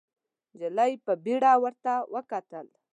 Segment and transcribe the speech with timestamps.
[0.53, 2.67] نجلۍ په بيړه ورته وکتل.